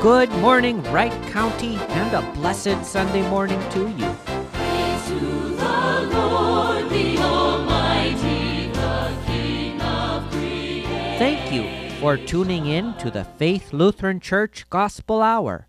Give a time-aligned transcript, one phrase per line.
[0.00, 4.16] Good morning, Wright County, and a blessed Sunday morning to you.
[4.50, 11.18] Praise to the Lord, the Almighty, the King of creation.
[11.18, 15.66] Thank you for tuning in to the Faith Lutheran Church Gospel Hour.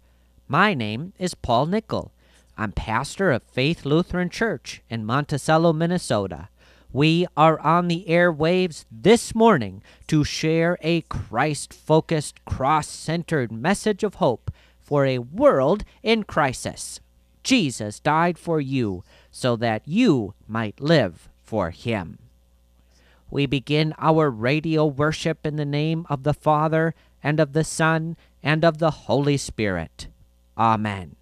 [0.47, 2.13] My name is Paul Nickel.
[2.57, 6.47] I'm pastor of Faith Lutheran Church in Monticello, Minnesota.
[6.93, 14.03] We are on the airwaves this morning to share a Christ focused, cross centered message
[14.03, 16.99] of hope for a world in crisis.
[17.43, 22.17] Jesus died for you so that you might live for him.
[23.29, 28.17] We begin our radio worship in the name of the Father, and of the Son,
[28.43, 30.07] and of the Holy Spirit.
[30.57, 31.15] Amen.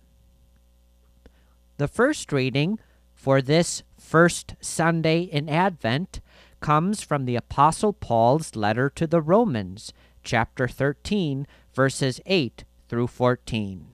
[1.78, 2.80] The first reading
[3.14, 6.20] for this first Sunday in Advent
[6.62, 11.45] comes from the Apostle Paul's letter to the Romans, chapter 13,
[11.76, 13.86] verses 8 through 14.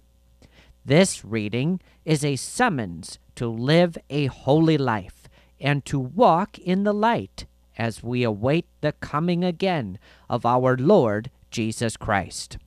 [0.85, 5.27] This reading is a summons to live a holy life
[5.59, 7.45] and to walk in the light
[7.77, 12.57] as we await the coming again of our Lord Jesus Christ.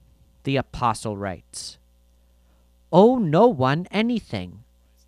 [0.42, 1.78] The Apostle writes,
[2.92, 4.64] Owe no one anything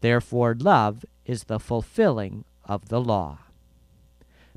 [0.00, 3.38] Therefore, love is the fulfilling of the law.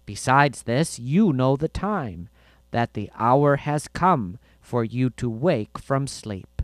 [0.06, 2.30] Besides this, you know the time,
[2.72, 6.62] that the hour has come for you to wake from sleep.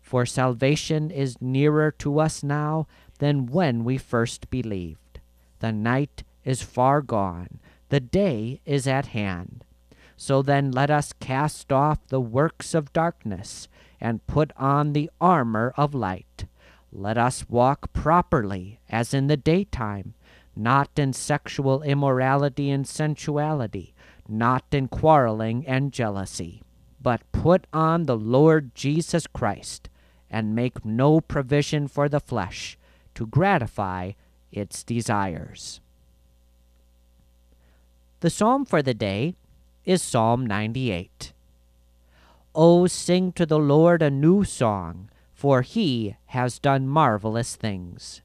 [0.00, 2.86] For salvation is nearer to us now
[3.18, 5.20] than when we first believed.
[5.60, 9.64] The night is far gone, the day is at hand.
[10.16, 13.68] So then let us cast off the works of darkness
[14.00, 16.44] and put on the armor of light.
[16.96, 20.14] Let us walk properly as in the daytime,
[20.54, 23.94] not in sexual immorality and sensuality,
[24.28, 26.62] not in quarreling and jealousy,
[27.02, 29.88] but put on the Lord Jesus Christ,
[30.30, 32.78] and make no provision for the flesh
[33.16, 34.12] to gratify
[34.52, 35.80] its desires.
[38.20, 39.34] The psalm for the day
[39.84, 41.32] is Psalm 98.
[42.54, 45.10] Oh, sing to the Lord a new song,
[45.44, 48.22] for he has done marvelous things.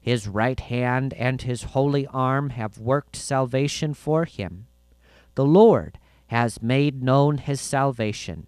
[0.00, 4.68] His right hand and his holy arm have worked salvation for him.
[5.34, 5.98] The Lord
[6.28, 8.46] has made known his salvation.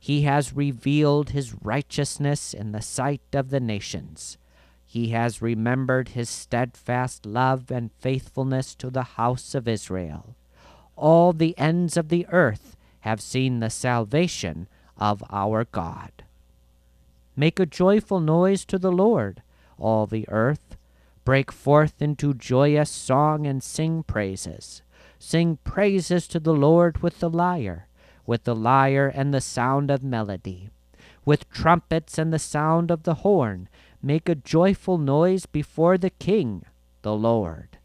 [0.00, 4.36] He has revealed his righteousness in the sight of the nations.
[4.84, 10.34] He has remembered his steadfast love and faithfulness to the house of Israel.
[10.96, 14.66] All the ends of the earth have seen the salvation
[14.98, 16.19] of our God.
[17.40, 19.42] Make a joyful noise to the Lord,
[19.78, 20.76] all the earth.
[21.24, 24.82] Break forth into joyous song and sing praises.
[25.18, 27.86] Sing praises to the Lord with the lyre,
[28.26, 30.68] with the lyre and the sound of melody.
[31.24, 33.70] With trumpets and the sound of the horn,
[34.02, 36.66] make a joyful noise before the King,
[37.00, 37.78] the Lord.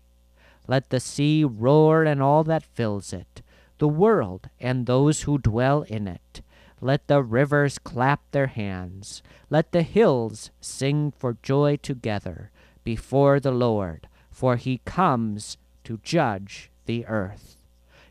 [0.67, 3.41] Let the sea roar and all that fills it,
[3.77, 6.41] the world and those who dwell in it.
[6.85, 9.23] Let the rivers clap their hands.
[9.49, 12.51] Let the hills sing for joy together
[12.83, 17.57] before the Lord, for he comes to judge the earth.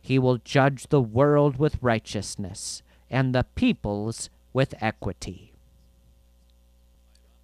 [0.02, 5.52] He will judge the world with righteousness and the peoples with equity.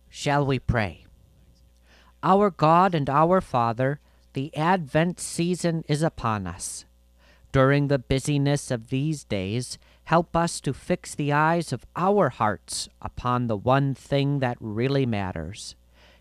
[0.09, 1.05] Shall we pray?
[2.25, 4.01] Our God and our Father,
[4.33, 6.87] the Advent season is upon us.
[7.53, 9.79] During the busyness of these days,
[10.11, 15.07] help us to fix the eyes of our hearts upon the one thing that really
[15.07, 15.77] matters.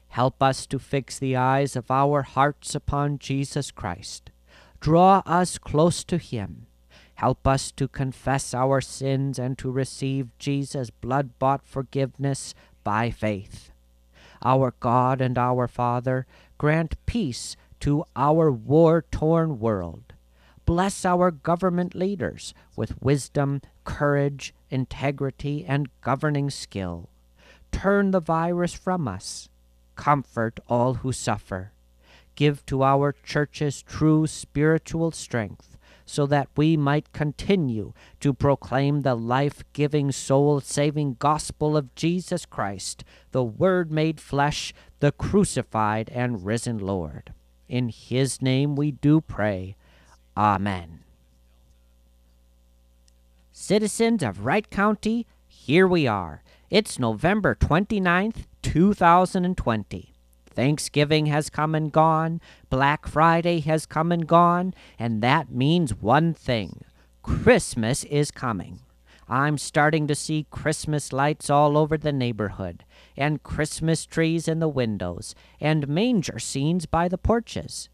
[0.10, 4.30] Help us to fix the eyes of our hearts upon Jesus Christ.
[4.80, 6.68] Draw us close to Him.
[7.16, 12.54] Help us to confess our sins and to receive Jesus' blood bought forgiveness
[12.84, 13.72] by faith.
[14.46, 16.28] Our God and our Father,
[16.60, 20.14] grant peace to our war torn world.
[20.70, 23.60] Bless our government leaders with wisdom,
[23.90, 27.10] courage, integrity, and governing skill.
[27.72, 29.50] Turn the virus from us.
[29.96, 31.72] Comfort all who suffer.
[32.36, 35.76] Give to our churches true spiritual strength
[36.06, 42.46] so that we might continue to proclaim the life giving, soul saving gospel of Jesus
[42.46, 47.34] Christ, the Word made flesh, the crucified and risen Lord.
[47.68, 49.76] In His name we do pray.
[50.38, 51.00] Amen.
[53.62, 56.42] Citizens of Wright County, here we are.
[56.70, 60.14] It's November 29th, 2020.
[60.50, 62.40] Thanksgiving has come and gone,
[62.70, 66.86] Black Friday has come and gone, and that means one thing
[67.22, 68.80] Christmas is coming.
[69.28, 72.86] I'm starting to see Christmas lights all over the neighborhood,
[73.18, 77.90] and Christmas trees in the windows, and manger scenes by the porches.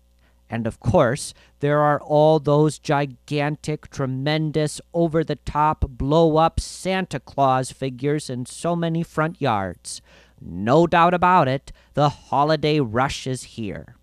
[0.50, 7.20] And of course, there are all those gigantic, tremendous, over the top, blow up Santa
[7.20, 10.02] Claus figures in so many front yards.
[10.40, 13.96] No doubt about it, the holiday rush is here.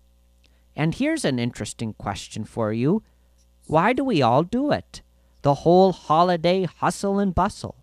[0.75, 3.03] And here's an interesting question for you
[3.67, 5.01] Why do we all do it?
[5.43, 7.75] The whole holiday hustle and bustle.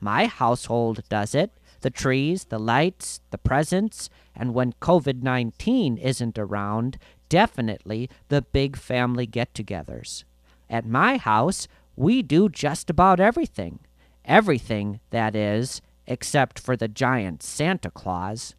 [0.00, 1.50] My household does it
[1.80, 8.76] the trees, the lights, the presents, and when COVID 19 isn't around, definitely the big
[8.76, 10.24] family get togethers.
[10.68, 13.80] At my house, we do just about everything.
[14.24, 18.54] Everything, that is, except for the giant Santa Claus.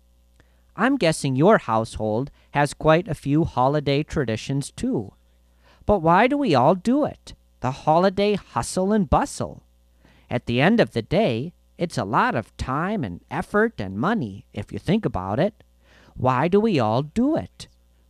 [0.75, 5.13] I'm guessing your household has quite a few holiday traditions too.
[5.85, 7.33] But why do we all do it?
[7.61, 9.63] The holiday hustle and bustle.
[10.29, 14.45] At the end of the day, it's a lot of time and effort and money,
[14.53, 15.63] if you think about it.
[16.15, 17.67] Why do we all do it?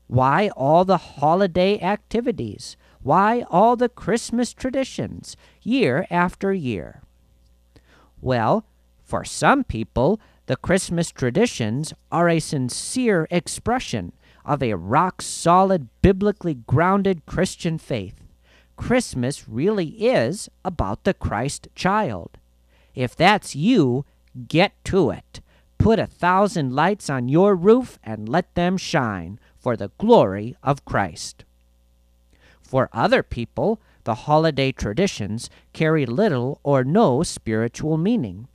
[0.07, 2.77] Why all the holiday activities?
[3.01, 7.01] Why all the Christmas traditions, year after year?
[8.21, 8.65] Well,
[9.03, 14.13] for some people, the Christmas traditions are a sincere expression
[14.45, 18.23] of a rock solid, biblically grounded Christian faith.
[18.77, 22.37] Christmas really is about the Christ child.
[22.95, 24.05] If that's you,
[24.47, 25.41] get to it.
[25.77, 30.85] Put a thousand lights on your roof and let them shine for the glory of
[30.85, 31.43] Christ.
[32.61, 38.47] For other people, the holiday traditions carry little or no spiritual meaning.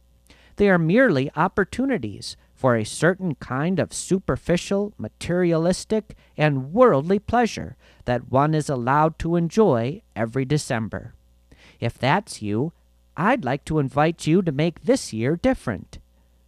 [0.56, 7.76] They are merely opportunities for a certain kind of superficial, materialistic, and worldly pleasure
[8.06, 11.12] that one is allowed to enjoy every December.
[11.78, 12.72] If that's you,
[13.18, 15.98] I'd like to invite you to make this year different.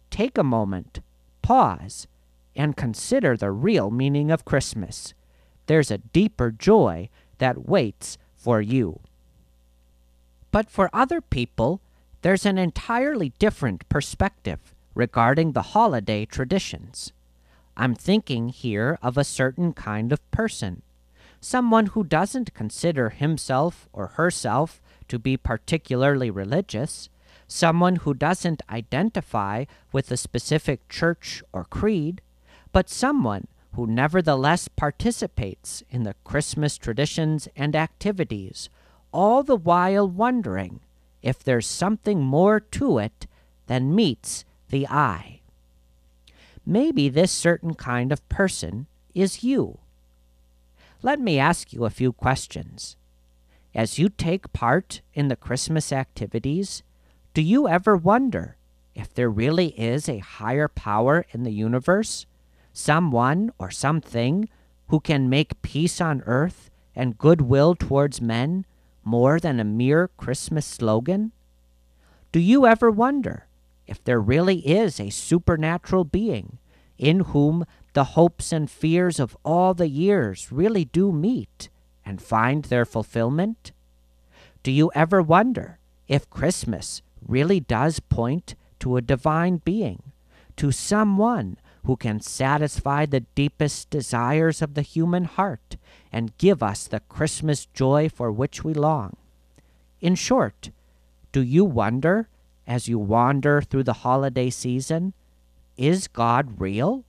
[0.09, 1.01] Take a moment,
[1.43, 2.07] pause,
[2.55, 5.13] and consider the real meaning of Christmas.
[5.67, 8.99] There's a deeper joy that waits for you.
[10.51, 11.81] But for other people,
[12.21, 17.11] there's an entirely different perspective regarding the holiday traditions.
[17.77, 20.81] I'm thinking here of a certain kind of person,
[21.41, 27.09] someone who doesn't consider himself or herself to be particularly religious,
[27.47, 32.21] someone who doesn't identify with a specific church or creed,
[32.75, 38.67] but someone who nevertheless participates in the Christmas traditions and activities,
[39.13, 40.81] all the while wondering
[41.21, 43.27] if there's something more to it
[43.67, 45.39] than meets the eye.
[46.65, 49.77] Maybe this certain kind of person is you.
[51.01, 52.97] Let me ask you a few questions.
[53.73, 56.83] As you take part in the Christmas activities,
[57.33, 58.57] do you ever wonder
[58.93, 62.25] if there really is a higher power in the universe,
[62.75, 64.49] someone or something
[64.87, 68.65] who can make peace on earth and goodwill towards men
[69.03, 71.31] more than a mere Christmas slogan?
[72.31, 73.47] Do you ever wonder
[73.87, 76.57] if there really is a supernatural being
[76.97, 81.69] in whom the hopes and fears of all the years really do meet
[82.05, 83.71] and find their fulfillment?
[84.63, 90.11] Do you ever wonder if Christmas really does point to a divine being,
[90.57, 95.77] to someone who can satisfy the deepest desires of the human heart
[96.11, 99.15] and give us the Christmas joy for which we long?
[100.01, 100.71] In short,
[101.31, 102.27] do you wonder
[102.67, 105.13] as you wander through the holiday season,
[105.77, 107.03] is God real?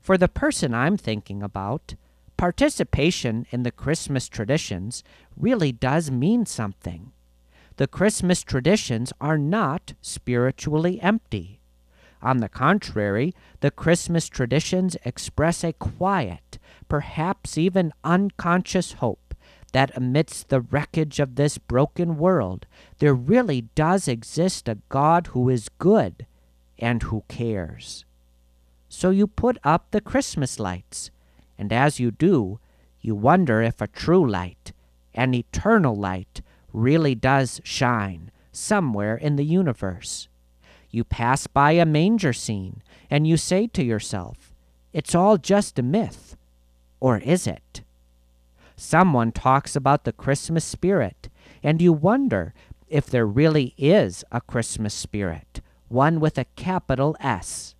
[0.00, 1.94] For the person I'm thinking about,
[2.36, 5.02] participation in the Christmas traditions
[5.36, 7.12] really does mean something.
[7.76, 11.55] The Christmas traditions are not spiritually empty.
[12.26, 19.32] On the contrary, the Christmas traditions express a quiet, perhaps even unconscious hope
[19.72, 22.66] that amidst the wreckage of this broken world,
[22.98, 26.26] there really does exist a God who is good
[26.80, 28.04] and who cares.
[28.88, 31.12] So you put up the Christmas lights,
[31.56, 32.58] and as you do,
[33.00, 34.72] you wonder if a true light,
[35.14, 36.42] an eternal light
[36.72, 40.26] really does shine somewhere in the universe.
[40.96, 44.54] You pass by a manger scene and you say to yourself,
[44.94, 46.38] it's all just a myth.
[47.00, 47.82] Or is it?
[48.76, 51.28] Someone talks about the Christmas spirit,
[51.62, 52.54] and you wonder
[52.88, 55.60] if there really is a Christmas spirit,
[55.90, 57.74] one with a capital S.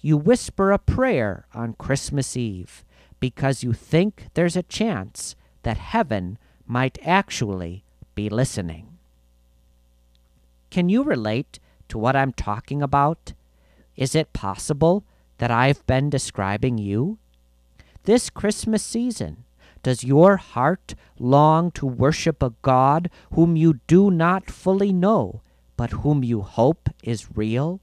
[0.00, 2.84] You whisper a prayer on Christmas Eve
[3.20, 7.84] because you think there's a chance that heaven might actually
[8.16, 8.98] be listening.
[10.70, 13.32] Can you relate to what I'm talking about?
[13.96, 15.04] Is it possible
[15.38, 17.18] that I've been describing you?
[18.04, 19.44] This Christmas season,
[19.82, 25.40] does your heart long to worship a God whom you do not fully know,
[25.76, 27.80] but whom you hope is real?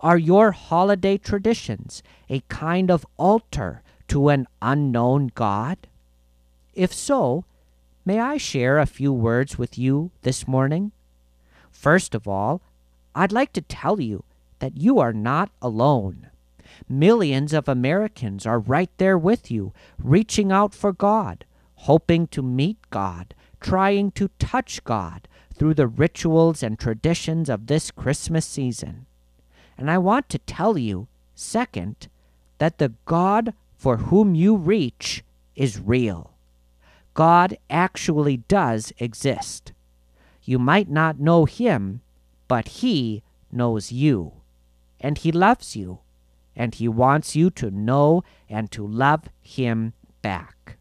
[0.00, 5.78] Are your holiday traditions a kind of altar to an unknown God?
[6.74, 7.44] If so,
[8.04, 10.92] may I share a few words with you this morning?
[11.70, 12.60] First of all,
[13.18, 14.22] I'd like to tell you
[14.60, 16.30] that you are not alone.
[16.88, 21.44] Millions of Americans are right there with you, reaching out for God,
[21.74, 27.90] hoping to meet God, trying to touch God through the rituals and traditions of this
[27.90, 29.06] Christmas season.
[29.76, 32.06] And I want to tell you, second,
[32.58, 35.24] that the God for whom you reach
[35.56, 36.30] is real.
[37.14, 39.72] God actually does exist.
[40.44, 42.00] You might not know Him,
[42.48, 44.32] but He knows you.
[45.00, 46.00] And He loves you.
[46.56, 50.76] And He wants you to know and to love Him back.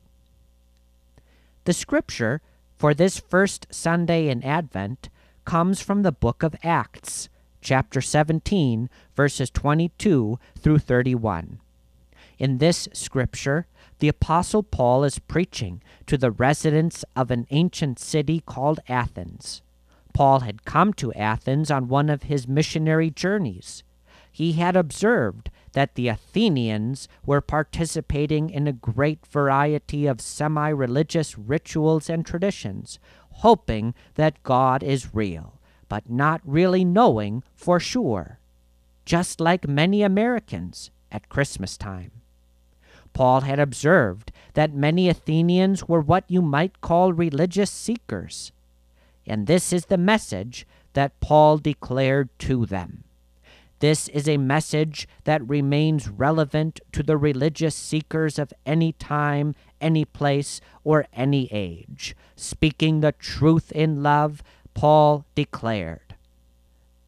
[1.65, 2.41] The scripture
[2.77, 5.09] for this first Sunday in Advent
[5.45, 7.29] comes from the book of Acts,
[7.61, 11.59] chapter 17, verses 22 through 31.
[12.39, 13.65] In this scripture,
[13.99, 19.61] the Apostle Paul is preaching to the residents of an ancient city called Athens.
[20.17, 23.83] Paul had come to Athens on one of his missionary journeys.
[24.31, 31.37] He had observed that the Athenians were participating in a great variety of semi religious
[31.37, 32.97] rituals and traditions,
[33.29, 38.39] hoping that God is real, but not really knowing for sure,
[39.05, 42.09] just like many Americans at Christmas time.
[43.13, 48.51] Paul had observed that many Athenians were what you might call religious seekers.
[49.27, 53.03] And this is the message that Paul declared to them.
[53.79, 60.05] This is a message that remains relevant to the religious seekers of any time, any
[60.05, 62.15] place, or any age.
[62.35, 64.41] Speaking the truth in love,
[64.73, 66.15] Paul declared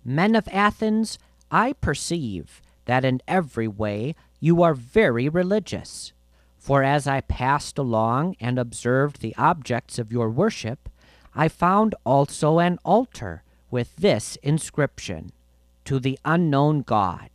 [0.06, 1.18] Men of Athens,
[1.52, 6.12] I perceive that in every way you are very religious.
[6.58, 10.90] For as I passed along and observed the objects of your worship,
[11.40, 15.32] I found also an altar with this inscription
[15.86, 17.30] To the unknown God.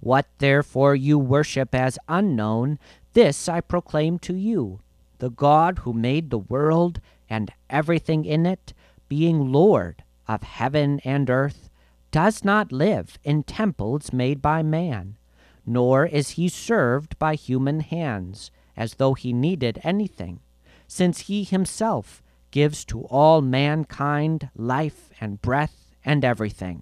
[0.00, 2.78] What therefore you worship as unknown,
[3.12, 4.80] this I proclaim to you
[5.18, 8.72] the God who made the world and everything in it,
[9.10, 11.68] being Lord of heaven and earth,
[12.10, 15.18] does not live in temples made by man
[15.66, 20.40] nor is he served by human hands, as though he needed anything,
[20.86, 22.22] since he himself
[22.56, 26.80] gives to all mankind life and breath and everything.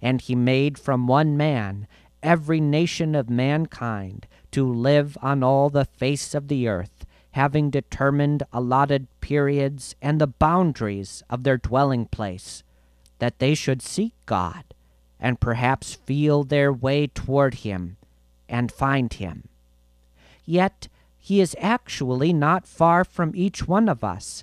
[0.00, 1.86] And he made from one man
[2.22, 8.42] every nation of mankind to live on all the face of the earth, having determined
[8.54, 12.62] allotted periods and the boundaries of their dwelling place,
[13.18, 14.64] that they should seek God
[15.20, 17.98] and perhaps feel their way toward him
[18.48, 19.46] and find him.
[20.46, 24.42] Yet he is actually not far from each one of us,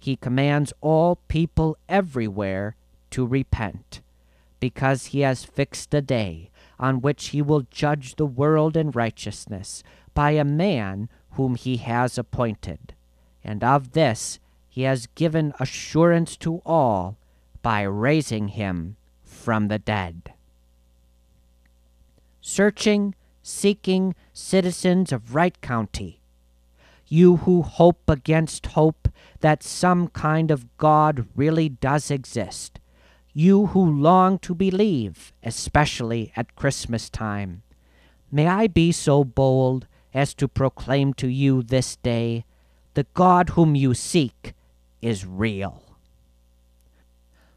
[0.00, 2.74] he commands all people everywhere
[3.10, 4.00] to repent,
[4.58, 9.84] because he has fixed a day on which he will judge the world in righteousness
[10.14, 12.94] by a man whom he has appointed.
[13.44, 17.18] And of this he has given assurance to all
[17.62, 20.32] by raising him from the dead.
[22.40, 26.19] Searching, seeking citizens of Wright County,
[27.10, 29.08] you who hope against hope
[29.40, 32.78] that some kind of God really does exist,
[33.34, 37.62] you who long to believe, especially at Christmas time,
[38.30, 42.44] may I be so bold as to proclaim to you this day
[42.94, 44.54] the God whom you seek
[45.02, 45.82] is real.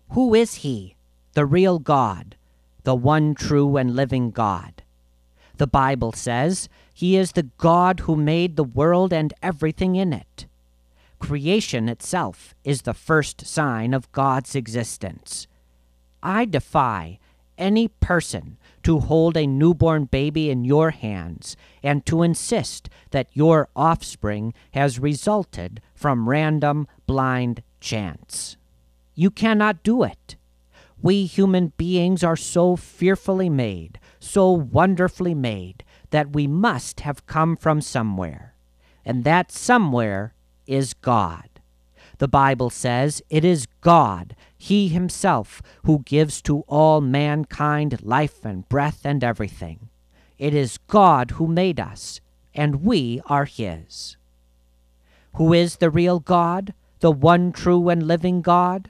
[0.10, 0.96] Who is he,
[1.34, 2.36] the real God,
[2.84, 4.83] the one true and living God?
[5.58, 10.46] The Bible says he is the God who made the world and everything in it.
[11.20, 15.48] Creation itself is the first sign of God's existence.
[16.22, 17.20] I defy
[17.58, 23.70] any person to hold a newborn baby in your hands and to insist that your
[23.76, 28.58] offspring has resulted from random blind chance.
[29.16, 30.36] You cannot do it.
[31.02, 37.56] We human beings are so fearfully made, so wonderfully made, that we must have come
[37.56, 38.54] from somewhere.
[39.06, 40.34] And that somewhere
[40.66, 41.50] is God.
[42.20, 48.68] The Bible says it is God, He Himself, who gives to all mankind life and
[48.70, 49.90] breath and everything.
[50.38, 52.22] It is God who made us,
[52.54, 54.16] and we are His.
[55.36, 58.90] Who is the real God, the one true and living God?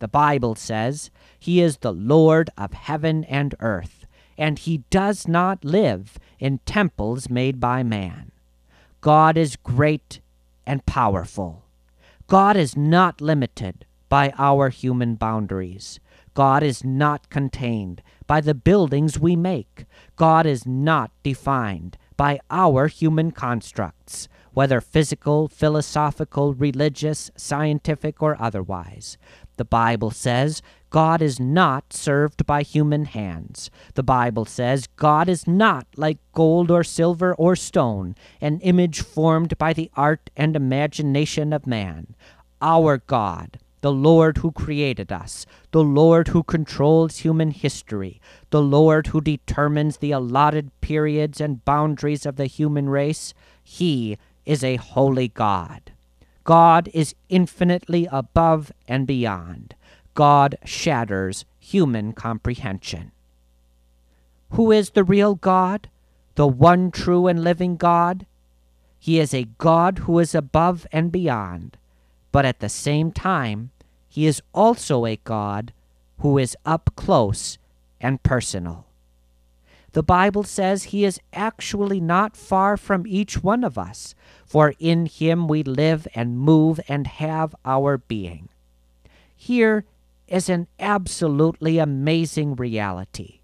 [0.00, 4.03] The Bible says He is the Lord of heaven and earth,
[4.36, 8.30] and He does not live in temples made by man.
[9.00, 10.20] God is great
[10.66, 11.62] and powerful.
[12.26, 16.00] God is not limited by our human boundaries.
[16.34, 19.84] God is not contained by the buildings we make.
[20.16, 29.18] God is not defined by our human constructs, whether physical, philosophical, religious, scientific, or otherwise.
[29.56, 33.70] The Bible says God is not served by human hands.
[33.94, 39.58] The Bible says God is not like gold or silver or stone, an image formed
[39.58, 42.14] by the art and imagination of man.
[42.60, 48.20] Our God, the Lord who created us, the Lord who controls human history,
[48.50, 54.62] the Lord who determines the allotted periods and boundaries of the human race, He is
[54.64, 55.93] a holy God.
[56.44, 59.74] God is infinitely above and beyond.
[60.14, 63.10] God shatters human comprehension.
[64.50, 65.88] Who is the real God,
[66.36, 68.26] the one true and living God?
[69.00, 71.76] He is a God who is above and beyond,
[72.30, 73.70] but at the same time,
[74.08, 75.72] he is also a God
[76.18, 77.58] who is up close
[78.00, 78.83] and personal.
[79.94, 85.06] The Bible says he is actually not far from each one of us, for in
[85.06, 88.48] him we live and move and have our being.
[89.36, 89.84] Here
[90.26, 93.38] is an absolutely amazing reality.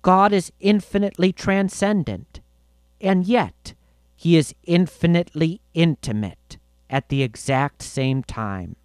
[0.00, 2.38] God is infinitely transcendent,
[3.00, 3.74] and yet
[4.14, 6.56] he is infinitely intimate
[6.88, 8.76] at the exact same time.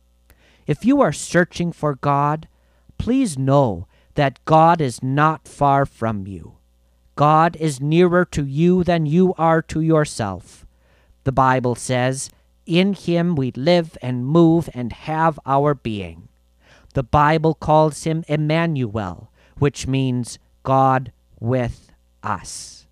[0.65, 2.48] If you are searching for God,
[2.98, 6.56] please know that God is not far from you.
[7.15, 10.65] God is nearer to you than you are to yourself.
[11.23, 12.30] The Bible says,
[12.65, 16.28] In him we live and move and have our being.
[16.93, 21.91] The Bible calls him Emmanuel, which means God with
[22.23, 22.86] us.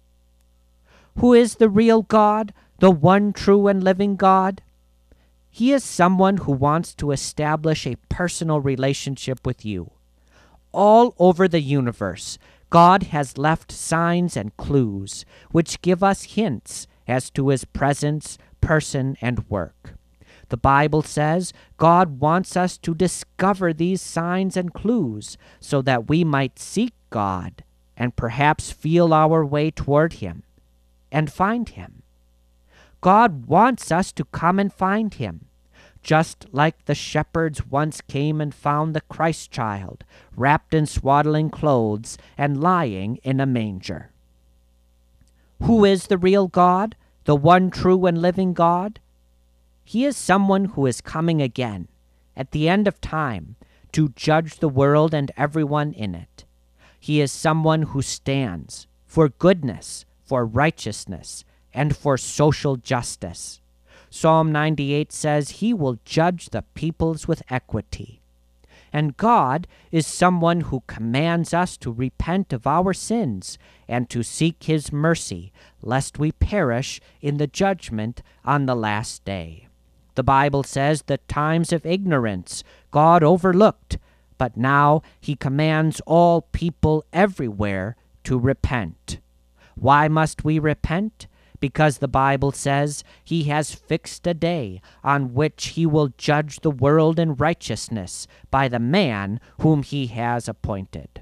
[1.19, 4.62] Who is the real God, the one true and living God?
[5.51, 9.91] He is someone who wants to establish a personal relationship with you.
[10.71, 12.39] All over the universe,
[12.73, 19.15] God has left signs and clues which give us hints as to his presence, person,
[19.21, 19.93] and work.
[20.49, 26.23] The Bible says God wants us to discover these signs and clues so that we
[26.23, 27.63] might seek God
[27.95, 30.41] and perhaps feel our way toward him
[31.12, 32.01] and find him.
[33.01, 35.45] God wants us to come and find him
[36.03, 40.03] just like the shepherds once came and found the Christ child,
[40.35, 44.11] wrapped in swaddling clothes and lying in a manger.
[45.61, 48.99] Who is the real God, the one true and living God?
[49.85, 51.87] He is someone who is coming again,
[52.35, 53.55] at the end of time,
[53.93, 56.45] to judge the world and everyone in it.
[56.99, 63.61] He is someone who stands for goodness, for righteousness, and for social justice.
[64.15, 68.21] Psalm 98 says he will judge the peoples with equity.
[68.93, 74.65] And God is someone who commands us to repent of our sins and to seek
[74.65, 79.67] his mercy, lest we perish in the judgment on the last day.
[80.13, 83.97] The Bible says the times of ignorance God overlooked,
[84.38, 87.95] but now he commands all people everywhere
[88.26, 89.19] to repent.
[89.73, 91.26] Why must we repent?
[91.63, 96.69] Because the Bible says he has fixed a day on which he will judge the
[96.69, 101.21] world in righteousness by the man whom he has appointed.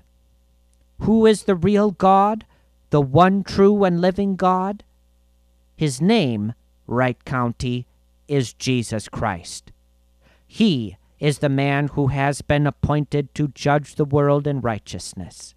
[1.01, 2.43] Who is the real God,
[2.89, 4.83] the one true and living God?
[5.77, 6.55] His name,
[6.87, 7.85] Wright County,
[8.27, 9.71] is Jesus Christ.
[10.47, 15.53] He is the man who has been appointed to judge the world in righteousness.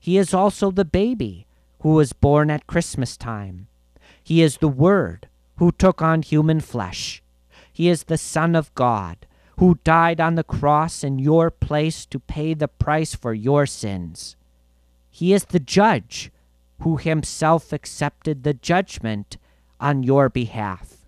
[0.00, 1.46] He is also the baby
[1.80, 3.66] who was born at Christmas time.
[4.28, 7.22] He is the Word who took on human flesh.
[7.72, 9.16] He is the Son of God
[9.56, 14.36] who died on the cross in your place to pay the price for your sins.
[15.10, 16.30] He is the Judge
[16.82, 19.38] who himself accepted the judgment
[19.80, 21.06] on your behalf.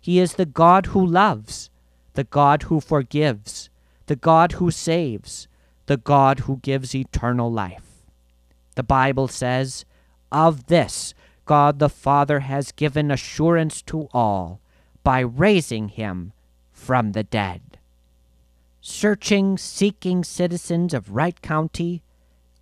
[0.00, 1.68] He is the God who loves,
[2.14, 3.70] the God who forgives,
[4.06, 5.48] the God who saves,
[5.86, 8.04] the God who gives eternal life.
[8.76, 9.84] The Bible says,
[10.30, 11.12] Of this
[11.46, 14.60] God the Father has given assurance to all
[15.02, 16.32] by raising him
[16.72, 17.78] from the dead.
[18.80, 22.02] Searching, seeking citizens of Wright County,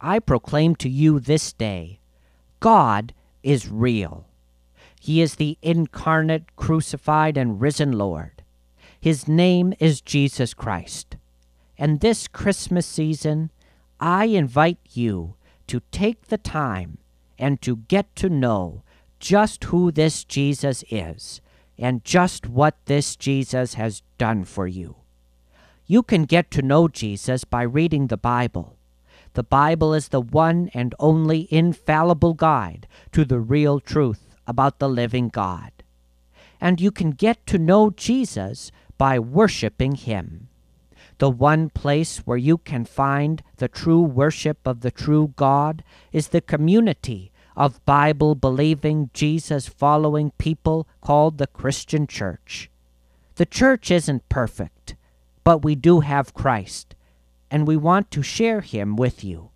[0.00, 1.98] I proclaim to you this day
[2.60, 4.26] God is real.
[5.00, 8.42] He is the incarnate, crucified, and risen Lord.
[8.98, 11.16] His name is Jesus Christ.
[11.76, 13.50] And this Christmas season,
[14.00, 15.34] I invite you
[15.66, 16.98] to take the time
[17.38, 18.82] and to get to know
[19.18, 21.40] just who this Jesus is
[21.78, 24.96] and just what this Jesus has done for you.
[25.86, 28.76] You can get to know Jesus by reading the Bible.
[29.34, 34.88] The Bible is the one and only infallible guide to the real truth about the
[34.88, 35.72] living God.
[36.60, 40.48] And you can get to know Jesus by worshiping Him.
[41.18, 46.28] The one place where you can find the true worship of the true God is
[46.28, 52.68] the community of Bible believing, Jesus following people called the Christian Church.
[53.36, 54.96] The church isn't perfect,
[55.44, 56.94] but we do have Christ,
[57.50, 59.50] and we want to share Him with you.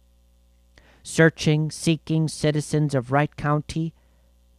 [1.03, 3.95] Searching, seeking citizens of Wright County,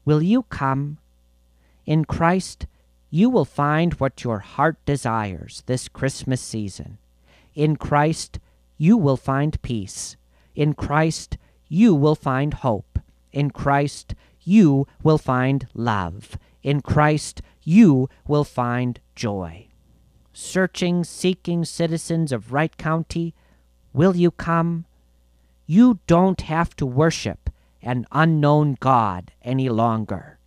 [0.04, 0.98] will you come?
[1.86, 2.66] In Christ,
[3.10, 6.98] you will find what your heart desires this Christmas season.
[7.56, 8.40] In Christ,
[8.78, 10.16] you will find peace.
[10.56, 13.00] In Christ, you will find hope.
[13.32, 16.38] In Christ, you will find love.
[16.64, 19.68] In Christ, you will find joy.
[20.34, 23.34] Searching, seeking citizens of Wright County,
[23.94, 24.86] will you come?
[25.66, 27.50] You don't have to worship
[27.82, 30.39] an unknown God any longer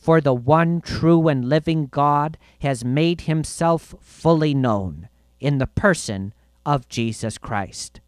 [0.00, 6.32] for the one true and living God has made himself fully known in the person
[6.64, 8.00] of Jesus Christ.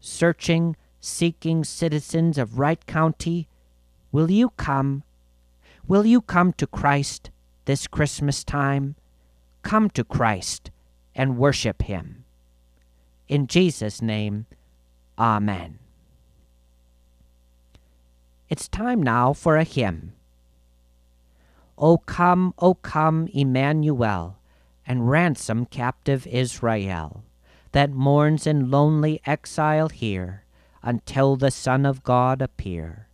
[0.00, 3.48] Searching, seeking citizens of Wright County,
[4.12, 5.02] will you come?
[5.88, 7.30] Will you come to Christ
[7.64, 8.96] this Christmas time?
[9.62, 10.70] Come to Christ
[11.14, 12.24] and worship him.
[13.28, 14.44] In Jesus' name,
[15.18, 15.78] Amen.
[18.50, 20.12] It's time now for a hymn.
[21.82, 24.36] O come, O come, Emmanuel,
[24.86, 27.24] and ransom captive Israel,
[27.72, 30.44] that mourns in lonely exile here,
[30.82, 33.06] until the Son of God appear.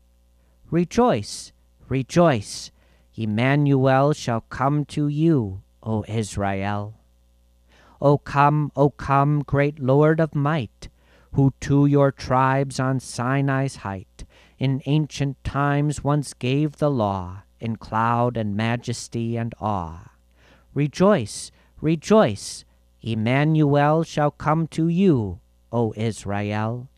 [0.69, 1.53] Rejoice,
[1.89, 2.73] rejoice,
[3.15, 6.95] Emmanuel shall come to you, O Israel.
[8.03, 10.89] O come, O come, great Lord of might,
[11.35, 14.25] who to your tribes on Sinai's height
[14.59, 20.11] in ancient times once gave the law in cloud and majesty and awe.
[20.75, 22.65] Rejoice, rejoice,
[23.03, 25.41] Emmanuel shall come to you,
[25.73, 26.89] O Israel.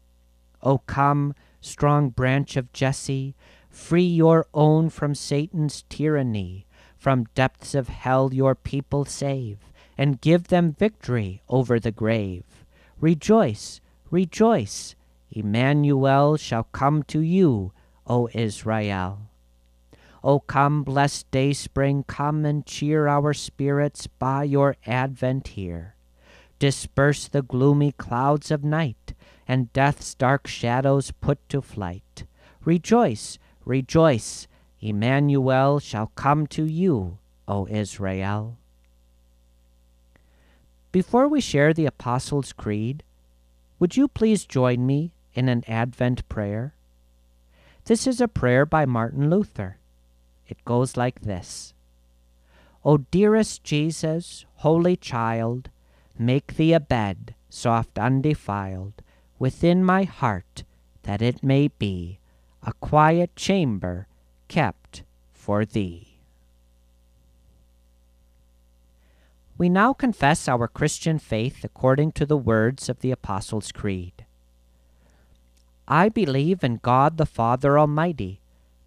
[0.63, 3.35] O come, strong branch of Jesse,
[3.71, 6.67] free your own from Satan's tyranny,
[6.97, 9.59] from depths of hell your people save,
[9.97, 12.45] and give them victory over the grave.
[13.01, 14.97] Rejoice, rejoice,
[15.31, 17.73] Emmanuel shall come to you,
[18.07, 19.28] O Israel.
[20.25, 25.95] O come, blessed day spring, come and cheer our spirits by your advent here.
[26.59, 29.15] Disperse the gloomy clouds of night,
[29.47, 32.25] and death's dark shadows put to flight.
[32.65, 34.49] Rejoice, rejoice,
[34.81, 38.57] Emmanuel shall come to you, O Israel.
[40.93, 43.03] Before we share the Apostles' Creed,
[43.79, 46.75] would you please join me in an Advent prayer?
[47.85, 49.78] This is a prayer by Martin Luther.
[50.49, 51.75] It goes like this
[52.85, 55.71] O dearest Jesus, holy child,
[56.19, 59.03] make thee a bed, soft undefiled,
[59.39, 60.65] within my heart,
[61.03, 62.19] that it may be
[62.63, 64.07] a quiet chamber
[64.49, 66.19] kept for thee.
[69.57, 74.25] We now confess our Christian faith according to the words of the Apostles' Creed.
[75.89, 78.41] I believe in God the Father Almighty,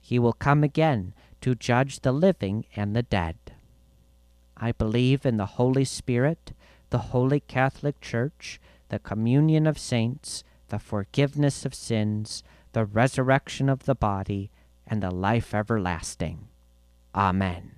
[0.00, 3.36] He will come again to judge the living and the dead.
[4.56, 6.52] I believe in the Holy Spirit,
[6.90, 8.60] the Holy Catholic Church,
[8.90, 14.50] the communion of saints, the forgiveness of sins, the resurrection of the body,
[14.86, 16.48] and the life everlasting.
[17.14, 17.72] Amen.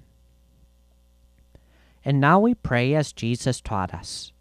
[2.04, 4.32] And now we pray as Jesus taught us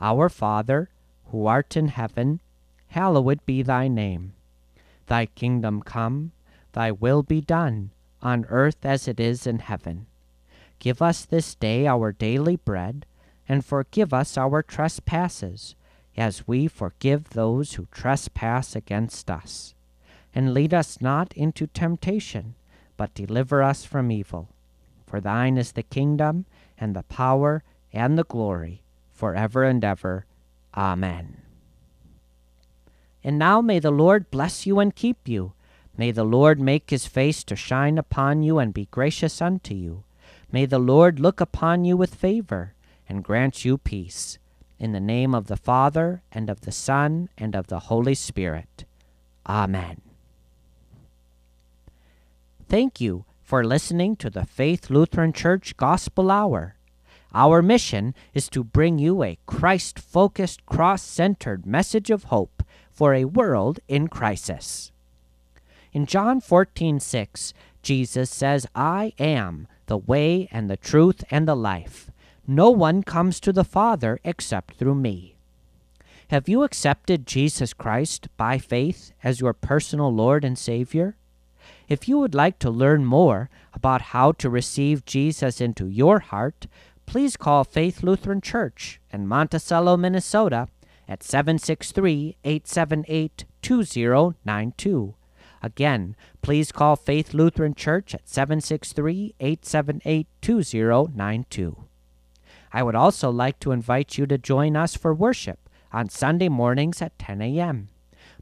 [0.00, 0.90] Our Father,
[1.30, 2.40] who art in heaven,
[2.88, 4.34] hallowed be thy name.
[5.06, 6.32] Thy kingdom come,
[6.76, 10.04] thy will be done, on earth as it is in heaven.
[10.78, 13.06] Give us this day our daily bread,
[13.48, 15.74] and forgive us our trespasses,
[16.18, 19.74] as we forgive those who trespass against us.
[20.34, 22.56] And lead us not into temptation,
[22.98, 24.50] but deliver us from evil.
[25.06, 26.44] For thine is the kingdom,
[26.76, 28.82] and the power, and the glory,
[29.14, 30.26] for ever and ever.
[30.76, 31.38] Amen.
[33.24, 35.54] And now may the Lord bless you and keep you.
[35.98, 40.04] May the Lord make his face to shine upon you and be gracious unto you.
[40.52, 42.74] May the Lord look upon you with favor
[43.08, 44.38] and grant you peace.
[44.78, 48.84] In the name of the Father, and of the Son, and of the Holy Spirit.
[49.48, 50.02] Amen.
[52.68, 56.76] Thank you for listening to the Faith Lutheran Church Gospel Hour.
[57.32, 63.14] Our mission is to bring you a Christ focused, cross centered message of hope for
[63.14, 64.90] a world in crisis.
[65.96, 71.54] In John 14 6, Jesus says, I am the way and the truth and the
[71.56, 72.10] life.
[72.46, 75.36] No one comes to the Father except through me.
[76.28, 81.16] Have you accepted Jesus Christ by faith as your personal Lord and Savior?
[81.88, 86.66] If you would like to learn more about how to receive Jesus into your heart,
[87.06, 90.68] please call Faith Lutheran Church in Monticello, Minnesota
[91.08, 95.14] at 763 878 2092.
[95.66, 101.84] Again, please call Faith Lutheran Church at 763 878 2092.
[102.72, 107.02] I would also like to invite you to join us for worship on Sunday mornings
[107.02, 107.88] at 10 a.m.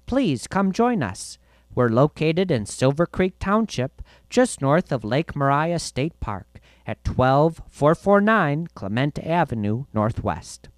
[0.04, 1.38] Please come join us.
[1.74, 8.66] We're located in Silver Creek Township, just north of Lake Maria State Park at 12449
[8.74, 10.68] Clement Avenue, Northwest.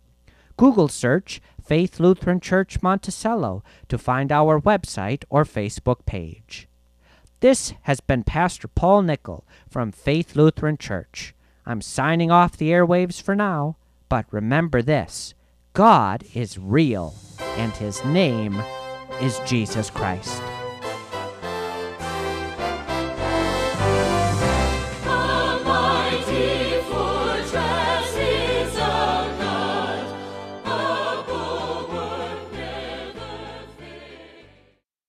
[0.56, 6.68] Google search Faith Lutheran Church Monticello to find our website or Facebook page.
[7.40, 11.34] This has been Pastor Paul Nickel from Faith Lutheran Church.
[11.66, 13.76] I'm signing off the airwaves for now,
[14.08, 15.34] but remember this
[15.74, 17.14] God is real,
[17.56, 18.62] and his name
[19.20, 20.40] is Jesus Christ.